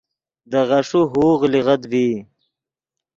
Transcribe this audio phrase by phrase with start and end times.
[0.51, 2.07] دے غیݰے ہوغ لیغت ڤی